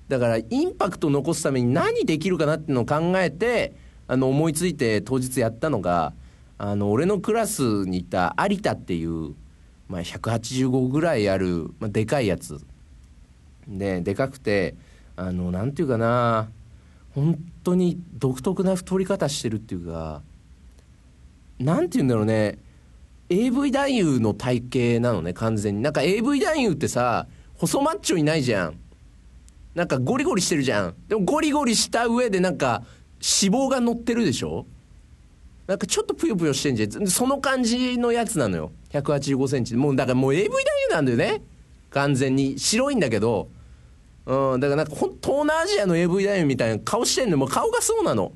[0.09, 3.75] だからインパクト残すために何できるかなっていうのを考えて
[4.07, 6.15] あの思いついて当日やったのが
[6.57, 9.35] あの俺のクラスにいた有田っていう、
[9.89, 12.59] まあ、185ぐらいある、まあ、でかいやつ。
[13.69, 14.75] ででかくて
[15.15, 16.49] あのなんていうかな
[17.15, 20.23] 本当に独特な太り方してるっていうか
[21.59, 22.59] なんて言うんだろうね
[23.29, 24.63] AV 男優の体
[24.97, 25.83] 型なのね完全に。
[25.83, 28.81] なんか AV 男優ってさ細マッチョいないじゃん。
[29.79, 30.95] なんかゴリゴリしてるじゃん。
[31.07, 32.83] でもゴリゴリした上でなんか
[33.15, 34.67] 脂肪が乗ってるでしょ？
[35.69, 37.07] なんかちょっとぷよぷよしてんじゃん。
[37.07, 38.73] その感じのやつなのよ。
[38.91, 39.77] 1 8 5センチ。
[39.77, 40.57] もうだからもう AV 男
[40.89, 41.43] 優なんだよね。
[41.91, 43.51] 完全に白いんだけど。
[44.27, 48.33] うんだからなんか東南アジアの AV 男優みたいな顔してんのもう顔がそうなの。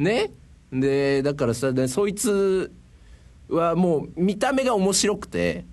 [0.00, 0.32] ね？
[0.72, 2.72] でだからさそいつ
[3.48, 5.64] はもう見た目が面白くて。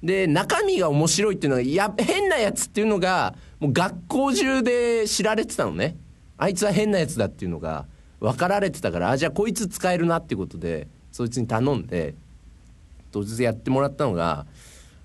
[0.00, 5.96] で中身が面白いっていうのがや変なやつっていうのがもう学校中で知られてたのね。
[6.36, 7.86] あいつは変なやつだっていうのが
[8.20, 12.14] 分かられてたからあじゃあこいつ使えるなっていうことでそいつに頼んで
[13.10, 14.46] 当日やってもらったのが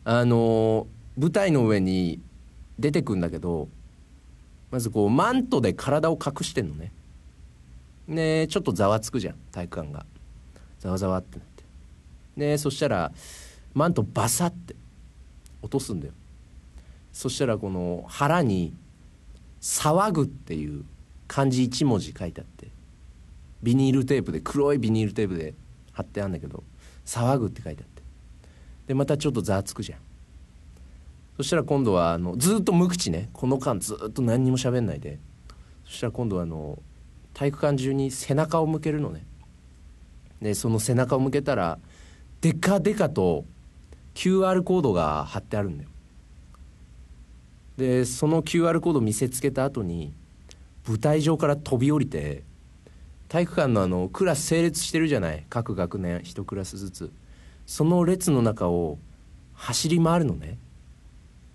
[0.05, 0.87] あの
[1.17, 2.19] 舞台の上に
[2.77, 3.67] 出てくんだけど
[4.71, 6.91] まずこうマントで体を隠してんのね。
[8.07, 10.05] ねちょっとざわつくじゃん体育館が。
[10.79, 11.63] ざわざわってなって。
[12.37, 13.11] でそしたら
[13.73, 14.75] マントバサって
[15.61, 16.13] 落とすんだよ。
[17.13, 18.73] そしたらこの腹に
[19.61, 20.83] 「騒ぐ」っていう
[21.27, 22.67] 漢字1文字書いてあって
[23.61, 25.53] ビニールテープで黒いビニールテープで
[25.93, 26.63] 貼ってあるんだけど
[27.05, 27.93] 「騒ぐ」って書いてあって。
[28.87, 29.99] でまたちょっとざわつくじゃん。
[31.37, 33.29] そしたら今度はあのずっと無口ね。
[33.31, 35.19] この間ずっと何にも喋んないで。
[35.85, 36.81] そしたら今度はあの
[37.33, 39.25] 体育館中に背中を向けるのね。
[40.41, 41.79] でその背中を向けたら
[42.41, 43.45] でかでかと
[44.13, 45.89] QR コードが貼ってあるんだよ。
[47.77, 50.13] でその QR コード見せつけた後に
[50.87, 52.43] 舞台上から飛び降りて
[53.29, 55.45] 体育館のあのクラス整列してるじゃない？
[55.49, 57.11] 各学年1クラスずつ。
[57.65, 58.99] その列の中を
[59.53, 60.57] 走り回るのね。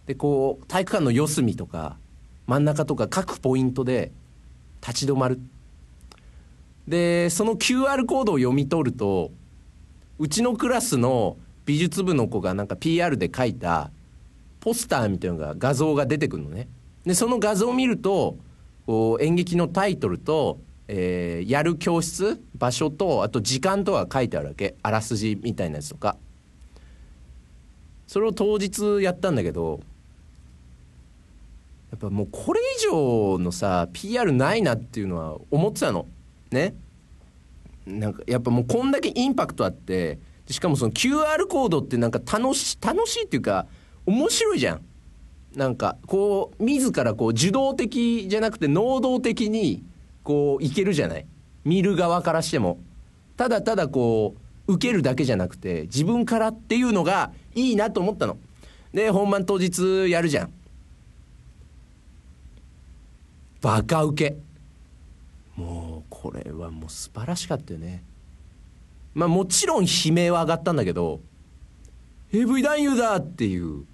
[0.07, 1.99] でこう体育館の四隅とか
[2.47, 4.11] 真ん中とか各ポイントで
[4.81, 5.39] 立ち止まる。
[6.89, 9.31] でその QR コードを読み取ると
[10.19, 13.91] うちのクラスの美術部の子がなんか PR で書いた
[14.61, 16.68] ポスターみたいなのが画像が出てくるのね。
[17.05, 18.37] でその画像を見ると
[18.87, 24.75] こう演劇のタイトルとえー、やる教室場所とあと時間とは書いてあるわけ。
[24.83, 26.16] あらすじみたいなやつとか。
[28.07, 29.81] それを当日やったんだけど
[31.90, 36.07] やっぱもうこれ以上のさ PR ないなっていうのは思ってたの。
[36.51, 36.75] ね。
[37.87, 40.18] なんかやっぱもうこんだけインパクトあって
[40.49, 43.66] しかもその QR コードってなんか楽し楽しいっていうか
[44.09, 44.81] 面白いじゃん。
[45.55, 49.83] なんかこう自らこう受動的じゃなくて能動的に
[50.23, 51.27] こういけるじゃない？
[51.64, 52.79] 見る側からしても。
[53.37, 54.35] ただただこ
[54.66, 58.38] う受けるだけじゃなくて自分からっていうのがいいなと思ったの。
[58.94, 60.53] で本番当日やるじゃん。
[63.61, 64.38] バカウケ
[65.55, 68.03] もうこれはもう素晴らしかったよね。
[69.14, 71.21] まあもちろん悲鳴は上がったんだけど
[72.33, 73.85] AV 男優だっていう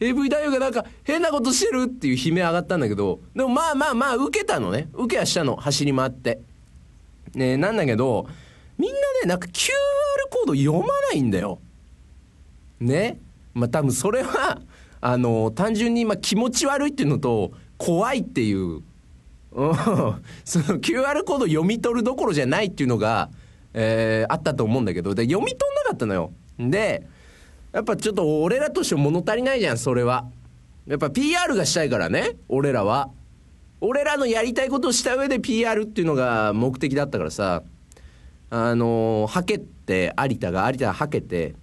[0.00, 4.88] AV 男優がなんか変なことしてるっていう悲鳴上がったんだけどでもまあまあまあ受けたのね。
[4.94, 5.56] 受けはしたの。
[5.56, 6.40] 走り回って。
[7.34, 8.26] ねなんだけど
[8.78, 9.70] みんなねなんか QR
[10.30, 11.60] コード読まないんだよ。
[12.80, 13.20] ね。
[13.52, 14.60] まあ多分それは
[15.02, 18.82] あの単純にまあ気持ち悪いっていうのと怖いっていう、
[19.52, 23.30] その QR コード読み取るどころじゃないっていうのが、
[23.74, 25.14] えー、あったと思うんだけど。
[25.14, 26.32] で読み取んなかったのよ。
[26.58, 27.06] で
[27.72, 30.26] やっぱちょっと俺らとして物足りないじゃんそれは。
[30.86, 33.10] やっぱ PR がしたいからね俺らは。
[33.80, 37.62] 俺らのやりたいことをした上で PR っていうのが目的だったからさ。
[38.52, 41.54] あのはけって有田が有田がはけて。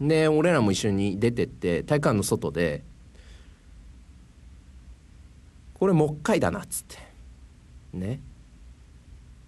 [0.00, 2.82] で俺らも一緒に出てって体育館の外で。
[5.74, 6.96] これもう一回だなっつって。
[7.92, 8.20] ね。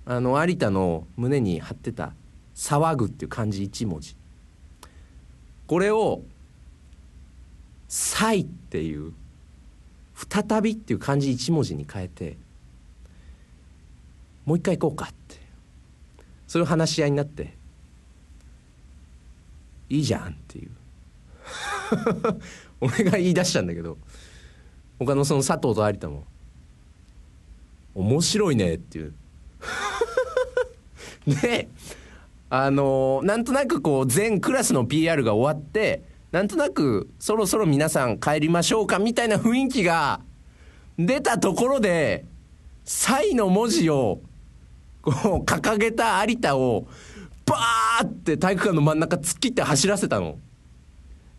[0.04, 2.12] あの有田の胸に貼ってた
[2.54, 4.14] 「騒ぐ」っていう漢字1文字。
[5.66, 6.22] これを
[7.88, 9.12] 「再」っていう
[10.14, 12.36] 「再び」っていう漢字1文字に変えて
[14.44, 15.44] もう一回行こうかって。
[16.54, 17.52] そういう話し合いになって
[19.88, 20.70] いいじゃんっていう。
[22.80, 23.98] 俺が言い出したんだけど
[25.00, 26.24] 他のその佐藤と有田も
[27.96, 29.14] 「面白いね」っていう。
[31.26, 31.68] で
[32.56, 40.20] あのー、なんとなくこう全クラスの PR が終わってなんとなくそろそろ皆さん帰りましょうかみたいな雰囲気が
[40.96, 42.24] 出たところで
[42.86, 44.20] 「サイ」の文字を
[45.02, 45.10] こ
[45.42, 46.86] う掲げた有田を
[47.44, 50.38] バーって体育館の真ん中突っ切って走らせたの。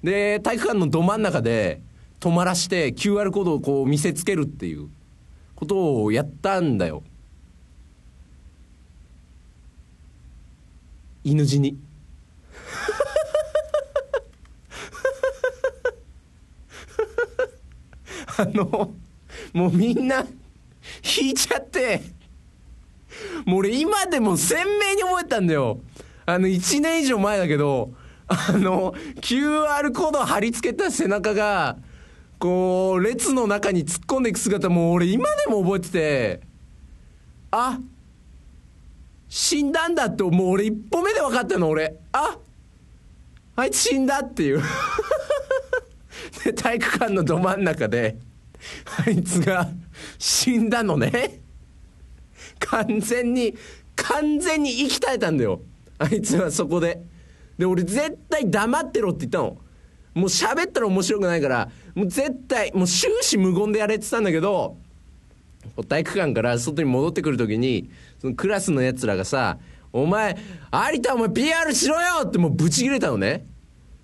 [0.04, 1.82] で体育館のど真ん中で
[2.20, 4.90] 止まらして QR コードをこう見せつけるっていう
[5.56, 7.04] ことをやったんだよ。
[11.26, 11.78] 犬死に。
[18.38, 18.94] あの
[19.54, 20.24] もうみんな
[21.20, 22.02] 引いちゃって。
[23.46, 25.80] もう俺今でも鮮明に覚えたんだよ。
[26.28, 27.92] あの1年以上前だけど
[28.28, 31.78] あの QR コード貼り付けた背中が
[32.40, 36.42] こう列の中に突っ込んでいく姿もう俺今でも覚えてて。
[37.52, 37.80] あ
[39.36, 41.94] 死んだんだってもう俺一歩目で分かったの俺。
[42.14, 42.38] あ
[43.58, 44.62] あいつ死んだっていう。
[46.46, 48.16] で体育館のど真ん中で
[49.06, 49.70] あいつが
[50.18, 51.42] 死んだのね。
[52.60, 53.54] 完全に
[53.98, 55.60] 完全に息絶えたんだよ。
[55.98, 57.02] あいつはそこで。
[57.58, 59.58] で俺絶対黙ってろって言ったの。
[60.14, 64.78] もう喋ったら面白くないからもう絶対もう終始無言でやれって言ったんだけど
[65.84, 69.58] 体育館から外に戻ってくる時にそのクラスのやつらがさ
[69.92, 70.38] 「お前
[70.94, 73.46] 有田お前 PR しろよ!」ってもうブチ切れたのね。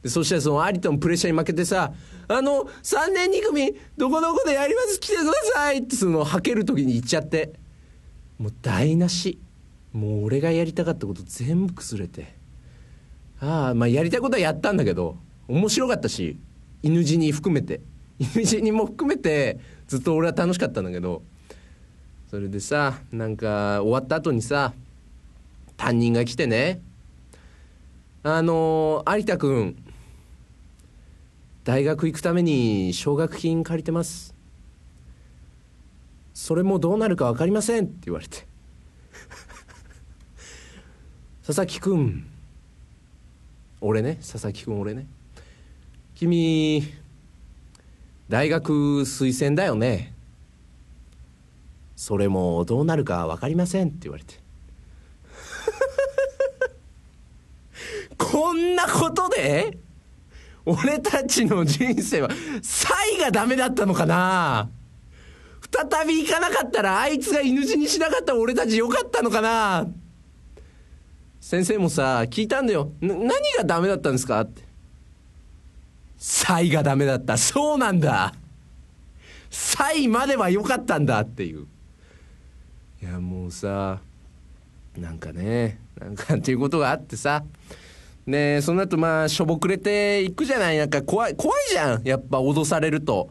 [0.04, 1.94] でそしたらその有田もプレッシャーに負けてさ
[2.28, 7.54] 「あの3年2組どこどこでやります来てください!」ってそのはける時に言っちゃって。
[8.40, 9.38] もう台無し。
[9.94, 12.34] もう俺がやりたかったこと全部崩れて。
[13.40, 16.38] ああまあやりたいことはやったんだけど面白かったし
[16.82, 17.82] 犬死に含めて。
[18.20, 21.24] 犬死にも含めてずっと俺は楽しかったんだけど
[22.32, 24.72] それでさなんか終わった後にさ
[25.76, 26.80] 担任が来てね。
[28.24, 29.76] あの有田君
[31.66, 34.34] 大学行くために奨学金借りてます。
[36.34, 37.84] それもどうなるか分かりません。
[37.84, 38.48] って言われて。
[41.46, 42.26] 佐々木君
[43.82, 44.16] 俺ね？
[44.22, 45.06] 佐々木君俺ね？
[46.16, 46.82] 君
[48.30, 50.14] 大学推薦だよね？
[52.02, 54.34] それもどうなるか分かりませんって言われて。
[58.18, 59.78] こんなことで
[60.66, 62.30] 俺たちの人生は
[62.64, 64.72] サイがダメだったのかな。
[65.72, 69.88] 再び行かなかったらあいつが犬死にしなかった俺たちよかったのかな。
[71.40, 72.94] 先生もさ聞いたんだよ。
[73.00, 74.42] 何がダメだったんですか？
[74.42, 74.64] って。
[76.18, 77.38] サイがダメだった。
[77.38, 78.34] そうなんだ。
[79.52, 81.68] サイまでは良かったんだっていう。
[83.02, 84.00] いやもうさ
[84.98, 87.44] なんかねなんかっていうことがあってさ
[88.26, 93.30] ねその後まあしょぼくれていくじゃないなんか怖い怖いじゃんやっぱ脅されると。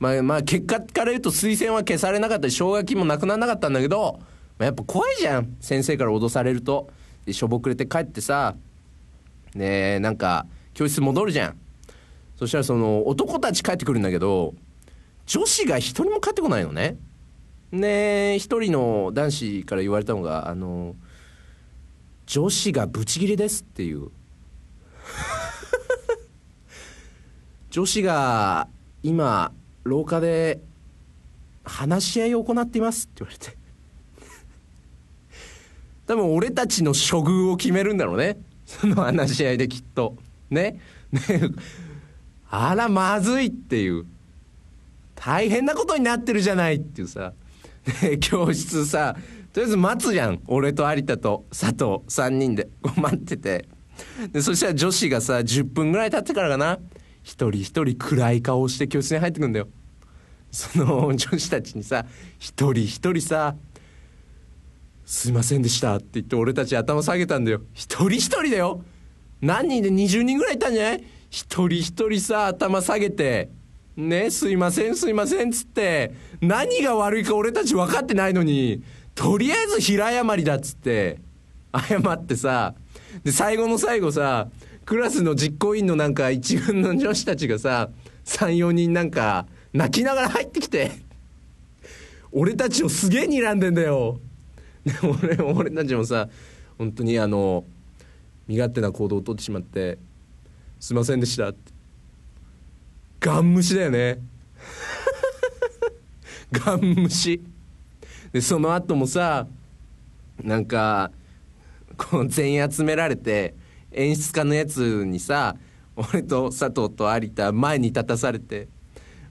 [0.00, 4.18] まあまあ結果から言うと推薦は消されなかったり奨学金もなくならなかったんだけど、
[4.58, 6.90] まあ、やっぱ怖いじゃん先生から脅されると。
[7.24, 8.56] でしょぼくれて帰ってさ
[9.54, 11.56] ねなんか教室戻るじゃん。
[12.36, 14.54] そしたらその男たち帰ってくるんだけど
[15.26, 16.96] 女子が一人も帰ってこないのね。
[17.72, 20.94] ね一人の男子から言われたのがあの
[22.26, 24.08] 女子がブチギレですっていう。
[27.70, 28.68] 女子が
[29.02, 29.52] 今
[29.84, 30.60] 廊下で
[31.64, 33.56] 話し合いを行っていますって言われて。
[36.06, 38.38] 多分俺たちの処遇を決めるんだろうね。
[38.66, 40.16] その話し合いできっと。
[40.50, 40.80] ね
[41.10, 41.20] ね。
[42.50, 44.06] あらまずいっていう。
[45.14, 47.32] 大変なことになってるじゃないっていうさ、
[48.02, 49.16] ね、 教室さ
[49.52, 50.40] とりあえず待つじゃん。
[50.46, 52.68] 俺と有田と佐藤3人で。
[52.96, 53.68] 待ってて。
[54.32, 56.78] でそしたら女子がさ10分ぐらい経ってからかな。
[57.22, 59.68] 一人一人暗い顔して教室に入ってくんだよ。
[60.50, 62.06] その 女子たちにさ
[62.38, 63.56] 一人一人さ
[65.04, 67.62] 「すいませんでした」って言って俺たち頭下げたんだよ。
[67.74, 68.82] 一人一人だよ。
[69.40, 71.04] 何人で20人ぐらいいたんじゃない？
[71.28, 73.50] 一人一人さ頭下げて。
[73.96, 78.82] ねすいませんすいませんっつって何が悪いか俺たち分かってないのに
[79.14, 81.18] とりあえず平謝りだっつって
[81.88, 82.74] 謝ってさ
[83.24, 84.48] で最後の最後さ
[84.84, 87.90] クラスの実行委員のなんか一軍の女子たちがさ
[88.24, 90.90] 34人なんか泣きながら入ってきて
[92.32, 94.18] 俺たちをすげえ睨んでんだよ。
[94.84, 96.28] で俺俺たちもさ
[96.78, 97.64] 本当にあの
[98.48, 99.98] 身勝手な行動をとってしまって
[100.80, 101.71] 「すいませんでした」って
[103.22, 104.18] ガン無視だよね。
[106.50, 107.40] ガン無視。
[108.32, 109.46] でその後もさ
[110.42, 111.12] なんか
[111.96, 113.54] こう全員集められて
[113.92, 115.54] 演出家のやつにさ
[115.94, 118.66] 俺と佐藤と有田前に立たされて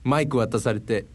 [0.05, 1.05] マイク渡されて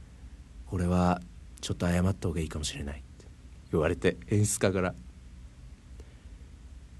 [0.70, 1.20] 「これは
[1.60, 3.26] ちょっと謝った方がいいかもしれない」って
[3.72, 4.94] 言われて演出家から。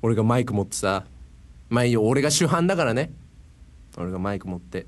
[0.02, 1.06] 俺がマイク持ってさ
[1.70, 3.10] まあいいよ俺が主犯だからね。
[3.96, 4.86] 俺がマイク持って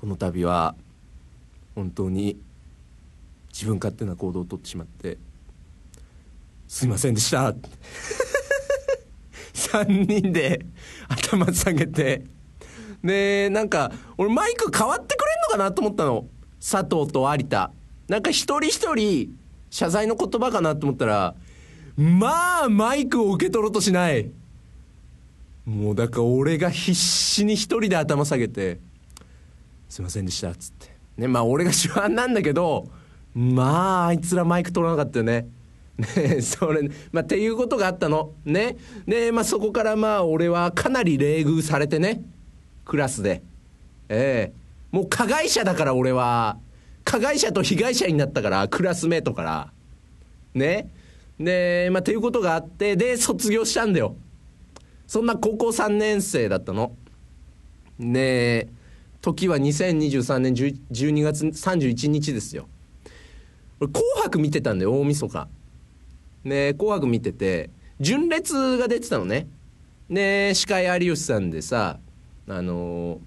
[0.00, 0.74] この度は
[1.74, 2.38] 本当に
[3.52, 5.18] 自分勝手な行動をとってしまって
[6.68, 7.52] すいませんでした。
[9.52, 10.64] 3人で
[11.08, 12.24] 頭下げて。
[13.02, 16.26] でなんか俺マイク変わってくれんのかなと思ったの。
[16.60, 17.72] 佐藤と有田。
[18.08, 19.36] なんか一人一人
[19.68, 21.34] 謝罪の言葉かなと思ったら
[21.96, 24.30] まあマイクを受け取ろうとしない。
[25.66, 28.80] もうだから俺が必死に一人で頭下げて
[29.90, 30.88] 「すいませんでした」っつって。
[31.18, 32.88] ねまあ俺が主犯なんだけど
[33.34, 35.48] まああいつらマイク取らなかったよね。
[35.98, 38.32] ねそれまあっていうことがあったの。
[38.44, 38.76] ね。
[39.06, 42.22] でまあそこからまあ俺はかなり冷遇されてね。
[42.84, 43.42] クラスで。
[44.08, 44.60] ええ。
[44.90, 46.56] もう加害者だから俺は。
[47.04, 49.72] 加害者と被害者になったからクラスメートから。
[50.54, 50.88] ね。
[51.38, 54.16] でまあっていうことがあってで卒業したんだよ。
[55.06, 56.92] そんな高校3年生だったの。
[57.98, 58.68] で
[59.22, 62.68] 時は2023年12月31日ですよ。
[63.80, 65.48] 俺紅白見てたんだよ大晦日。
[66.44, 69.46] ね紅白見てて純烈が出てたのね。
[70.08, 72.00] で司会有吉さんでさ
[72.48, 73.20] あの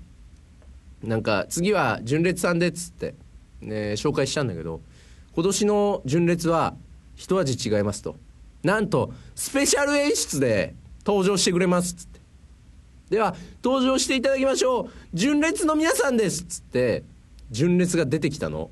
[1.03, 3.13] ー、なんか次は純烈さんでっつって、
[3.61, 4.81] ね、紹介したんだけど
[5.35, 6.75] 今年の純烈は
[7.15, 8.15] 一味違いますと。
[8.63, 10.73] なんとスペシャル演出で
[11.05, 12.22] 登場してくれますっつって。
[13.13, 14.89] では登場していただきましょう。
[15.13, 16.43] 純烈の皆さんです。
[16.43, 17.03] っつって
[17.51, 18.71] 純烈が出てきたの。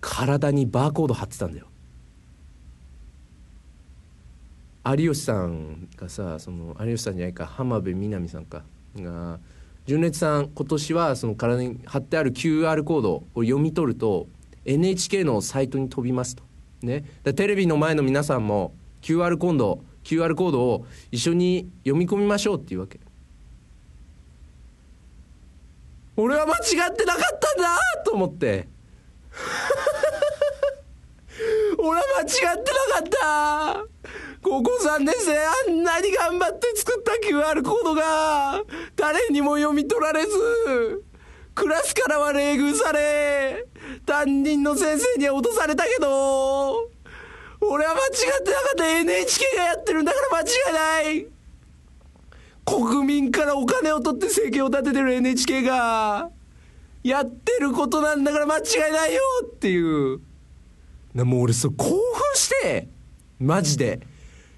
[0.00, 1.66] 体にバーコード貼ってたんだよ。
[4.84, 8.62] 有吉さんがさその有吉さんじゃないか浜辺美波さんか。
[8.96, 9.40] が
[9.84, 14.28] 純烈さん今年はその体に貼ってある QR コードを読み取ると
[14.64, 16.44] NHK のサイトに飛びますと。
[16.82, 23.00] ね、テレビの前の皆さんも QR コード QR コードを一緒に読み込みましょうっていうわけ。
[26.16, 28.68] 俺は間違ってなかったんだと思って。
[31.78, 32.60] 俺は間違ってなか
[33.04, 33.08] っ
[33.82, 33.86] た。
[34.42, 38.62] 高校3年生あんなに頑張って作った QR コードが
[38.94, 40.30] 誰にも読み取られず
[41.52, 43.66] クラスからは冷遇され
[44.06, 46.90] 担任の先生には落とされたけど
[47.70, 48.04] 俺は間違
[48.40, 48.98] ってなかった。
[49.00, 51.26] NHK がやってるんだから間違いない。
[52.64, 56.30] 国民からお金を取って生計を立ててる NHK が
[57.04, 58.60] やってることなんだから間違
[58.90, 60.20] いないよっていう。
[61.14, 61.96] もう俺そう興奮
[62.34, 62.88] して
[63.38, 64.00] マジで。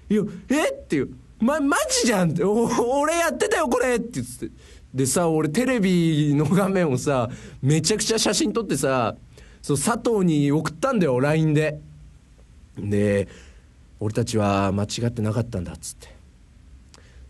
[0.09, 1.13] いやえっていう。
[1.39, 2.31] まマジじゃん。
[2.31, 4.49] って俺やってたよこれって言って。
[4.93, 7.29] でさ俺テレビの画面をさ
[7.61, 9.15] めちゃくちゃ写真撮ってさ
[9.61, 11.79] そう佐藤に送ったんだよ LINE で。
[12.77, 13.27] で
[13.99, 16.07] 俺たちは間違ってなかったんだっつって。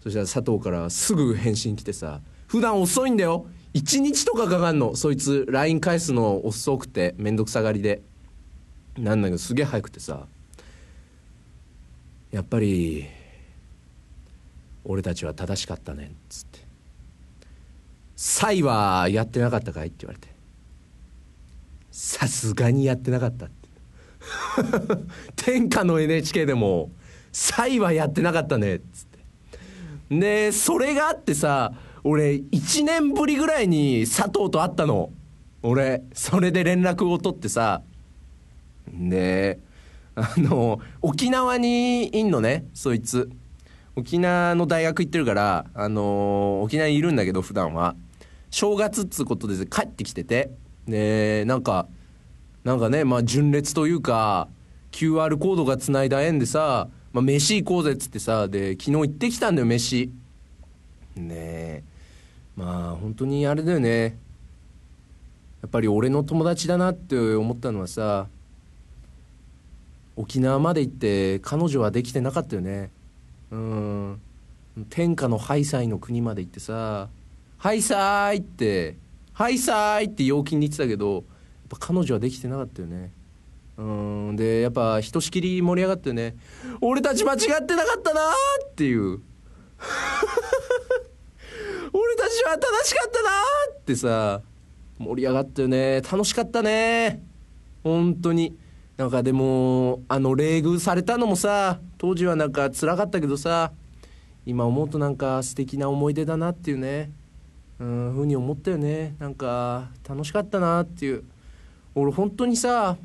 [0.02, 3.46] そしたら佐藤からすぐ返信来てさ普段遅いんだよ。
[3.74, 4.96] 1日とかかかんの。
[4.96, 8.02] そいつ LINE 返すの遅くて面倒くさがりで。
[8.98, 10.26] なんだけどすげえ早くてさ
[12.32, 13.06] やっぱり
[14.84, 16.60] 俺たちは正しかったねっつって
[18.16, 20.28] 「サイはやってなかったかい?」って言われて
[21.92, 23.50] 「さすがにやってなかった」
[25.36, 26.92] 天下の NHK でも
[27.32, 30.20] 「サイはやってなかったね」っつって。
[30.20, 31.74] でそれがあってさ
[32.04, 35.12] 俺1年ぶりぐらいに佐藤と会ったの。
[35.62, 37.82] 俺それで連絡を取ってさ。
[38.92, 39.60] で
[40.16, 43.30] あの沖縄にいんのねそいつ。
[43.96, 47.96] 沖縄の大学行ってるからあの沖縄にいるんだけど普段は。
[48.50, 50.52] 正月っつうことで帰ってきてて。
[50.88, 51.88] でなんか
[52.64, 54.48] なんかねまあ純烈というか
[54.92, 60.12] QR コードがつないだ縁でさ、まあ、飯行こうぜっつってさで昨日行ってきたんだよ飯
[61.16, 61.84] ねえ
[62.56, 64.18] まあ本当にあれだよね
[65.62, 68.28] やっぱり俺の友達だなって思ったのはさ
[70.16, 72.92] 沖縄まで行って彼女はできてなかったよね
[73.52, 74.22] うん
[74.90, 77.10] 天下のハイサイの国まで行ってさ
[77.58, 78.98] 「ハイサイ!」って
[79.34, 81.24] 「ハイサイ!」って陽気に言ってたけど
[81.70, 83.12] ぱ彼女はできてなかったよね。
[83.78, 83.84] う
[84.34, 84.36] ん。
[84.36, 86.36] でやっぱひとしきり盛り上がってね
[86.82, 88.22] 俺たち間違ってなかったな
[88.70, 89.20] っていう。
[91.94, 93.30] 俺たちは正しかったな
[93.78, 94.42] ってさ
[94.98, 96.02] 盛り上がったよね。
[96.02, 97.24] 楽しかったね。
[97.84, 98.58] 本当に。
[98.98, 103.72] なんかでもあの冷遇されたのもさ当時はなんか辛かったけどさ
[104.46, 107.12] 今思うとなんか素敵な思い出だなっていうね。
[107.80, 109.16] うんふうに思ったよね。
[109.20, 111.24] なんか楽しかったなっていう。
[112.00, 112.98] 俺本当にさ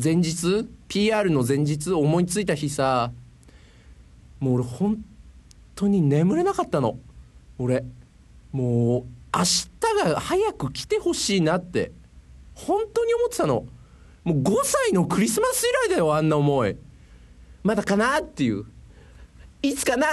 [0.00, 3.12] 前日 PR の前日思いついた日さ
[4.40, 5.04] もう俺本
[5.74, 6.98] 当に眠れなかったの。
[7.58, 7.84] 俺
[8.52, 9.04] もう
[9.36, 9.68] 明日
[10.04, 11.92] が早く来てほしいなって
[12.54, 13.66] 本当に思ってたの。
[14.24, 16.76] もう5歳のクリスマス以来だよあんな思い。
[17.62, 18.64] まだかなっていう。
[19.62, 20.06] いつかな？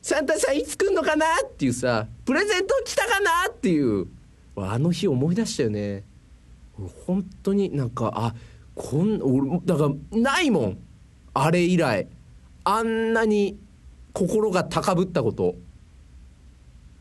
[0.00, 4.06] サンタさんいつ来んのかなっていうさプレゼント来たかなっていう。
[4.56, 6.04] あの日思い出したよね。
[7.06, 8.34] 本当になんかあ
[8.74, 10.78] こん俺だからないもん。
[11.34, 12.08] あれ以来。
[12.64, 13.58] あんなに
[14.12, 15.56] 心が高ぶったこと。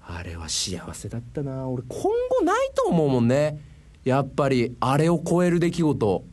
[0.06, 1.68] あれは幸せだったな。
[1.68, 3.60] 俺今後ないと思うもんね。
[4.04, 6.24] やっぱりあれを超える出来事。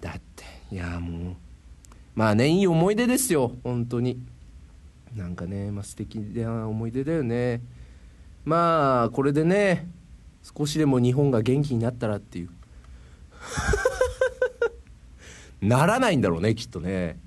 [0.00, 0.44] だって
[0.74, 1.36] いやもう。
[2.14, 3.52] まあねいい思い出ですよ。
[3.62, 4.18] 本当に。
[5.16, 7.60] なんかね、まあ、素敵な思い出だよね。
[8.44, 9.88] まあこれでね
[10.42, 12.48] 少しでも日本が元気になったらっていう。
[15.62, 17.18] ならないんだろうねきっとね。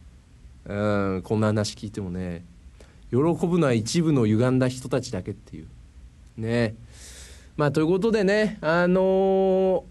[0.66, 2.43] うんこんな話聞いてもね。
[3.11, 5.68] 喜ぶのは一部の歪んだ人たちだけっていう。
[6.38, 6.76] ね。
[7.55, 9.86] まあということでねあの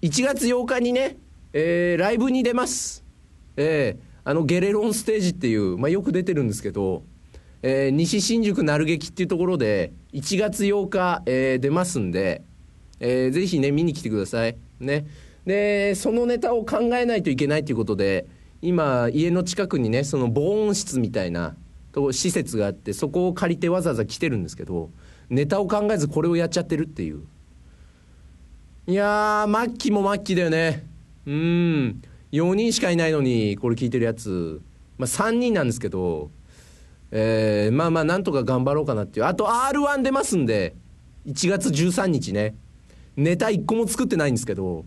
[0.00, 1.18] ー、1月8日にね、
[1.52, 3.04] えー、ライブに出ます。
[3.56, 7.02] えー、あのゲレロンステージっていう、まあ、よく出てるんですけど、
[7.62, 12.42] えー、西新宿鳴劇っていうところで1月8日、えー、出ますんで、
[13.00, 14.56] えー、ぜひね見に来てください。
[14.78, 15.06] ね。
[15.46, 18.26] でそのネタを考えないといけないということで
[18.62, 21.56] 今家の近くにねその防音室みたいな
[21.92, 24.90] と施設があってそこを借りてわざわざ来てるんですけど
[25.30, 27.22] ネタを考えずこれをやっちゃってるっていう。
[28.86, 30.84] いやー末期も末期だよね。
[31.26, 32.02] うん。
[32.32, 34.60] 4人しかいないのにこれ聞いてるやつ、
[34.98, 36.30] まあ、3人なんですけど、
[37.10, 39.26] えー、まあまあなんとか頑張ろうかなっていう。
[39.26, 40.74] あと r 1出ますんで
[41.26, 42.56] 1月13日ね。
[43.16, 44.84] ネタ1個も作ってないんですけど、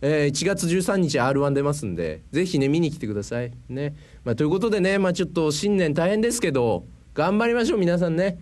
[0.00, 3.52] えー、1月13日 r 1出ますんでぜひね見に来てください。
[3.68, 3.94] ね、
[4.24, 8.38] まあ、ということでね、まあ、ちょっと新年大変ですけど頑張りましょう皆さんね。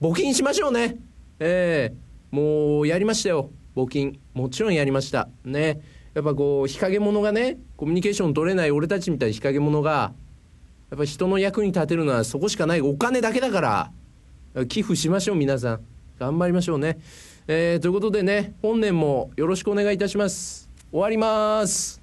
[0.00, 0.96] 募金しましょうね。
[1.38, 3.50] えー、もうやりましたよ。
[3.74, 4.18] 募金。
[4.34, 5.28] もちろんやりました。
[5.44, 5.80] ね。
[6.14, 10.12] やっぱこう日陰者がねコミュニケーション取れない俺たちみたいな日陰者が
[10.90, 13.60] やっぱ人の役に立てるのはそこしかないお金だけだか
[14.54, 15.80] ら寄付しましょう皆さん。
[16.18, 16.98] 頑張りましょうね、
[17.54, 20.70] えー、ということでね本年もよろしくお願いいたします。
[20.90, 22.01] 終わります。